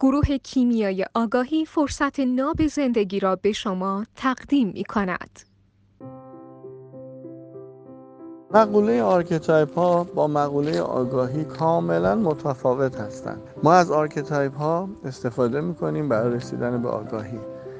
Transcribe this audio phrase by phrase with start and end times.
[0.00, 5.40] گروه کیمیای آگاهی فرصت ناب زندگی را به شما تقدیم می کند.
[8.54, 13.42] مقوله آرکتایپ ها با مقوله آگاهی کاملا متفاوت هستند.
[13.62, 17.38] ما از آرکتایپ ها استفاده می کنیم برای رسیدن به آگاهی.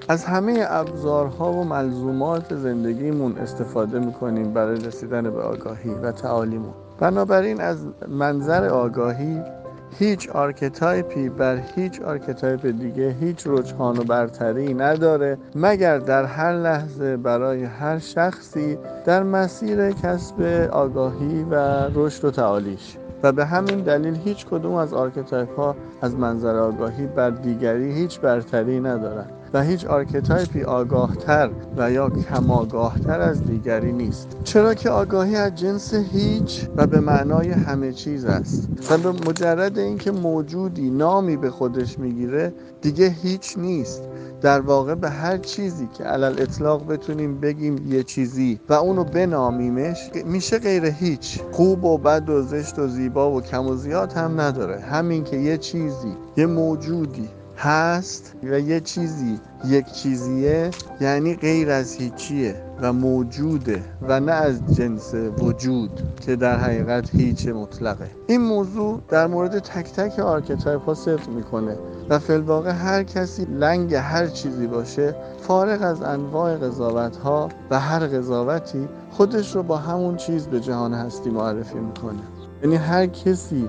[0.08, 6.74] از همه ابزارها و ملزومات زندگیمون استفاده می کنیم برای رسیدن به آگاهی و تعالیمون.
[6.98, 9.42] بنابراین از منظر آگاهی
[9.90, 17.16] هیچ آرکتایپی بر هیچ آرکتایپ دیگه هیچ رجحان و برتری نداره مگر در هر لحظه
[17.16, 21.54] برای هر شخصی در مسیر کسب آگاهی و
[21.94, 22.96] رشد و تعالیش.
[23.22, 28.20] و به همین دلیل هیچ کدوم از آرکتایپ ها از منظر آگاهی بر دیگری هیچ
[28.20, 34.28] برتری ندارند و هیچ آرکتایپی آگاهتر و یا کم آگاهتر از دیگری نیست.
[34.44, 38.68] چرا که آگاهی از جنس هیچ و به معنای همه چیز است.
[38.90, 44.02] و به مجرد اینکه موجودی نامی به خودش می‌گیره دیگه هیچ نیست.
[44.40, 50.58] در واقع به هر چیزی که علی‌الاطلاق بتونیم بگیم یه چیزی و اونو بنامیمش میشه
[50.58, 51.40] غیر هیچ.
[51.52, 54.80] خوب و بد و زشت و زیبا و کم و زیاد هم نداره.
[54.80, 60.70] همین که یه چیزی یه موجودی هست و یه چیزی یک چیزیه
[61.00, 65.90] یعنی غیر از هیچیه و موجوده و نه از جنس وجود
[66.20, 68.10] که در حقیقت هیچ مطلقه.
[68.26, 71.76] این موضوع در مورد تک تک آرکتایپ ها صدق می‌کنه
[72.08, 78.06] و فلواقع هر کسی لنگ هر چیزی باشه فارغ از انواع قضاوت ها و هر
[78.06, 82.22] قضاوتی خودش رو با همون چیز به جهان هستی معرفی می‌کنه.
[82.62, 83.68] یعنی هر کسی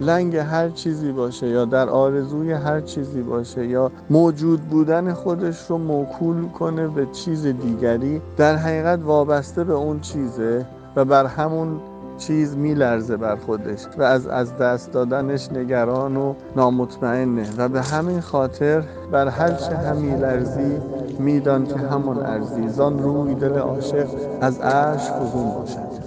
[0.00, 5.78] لنگ هر چیزی باشه یا در آرزوی هر چیزی باشه یا موجود بودن خودش رو
[5.78, 11.80] موکول کنه به چیز دیگری در حقیقت وابسته به اون چیزه و بر همون
[12.18, 18.20] چیز میلرزه بر خودش و از از دست دادنش نگران و نامطمئنه و به همین
[18.20, 20.80] خاطر بر هر چه هم میلرزی
[21.18, 24.06] میدان که همون ارزی زان روی دل عاشق
[24.40, 26.03] از عرش فزون باشد.